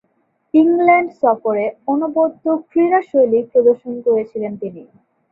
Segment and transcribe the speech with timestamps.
[0.53, 4.83] England সফরে অনবদ্য ক্রীড়াশৈলী প্রদর্শন করেছিলেন তিনি।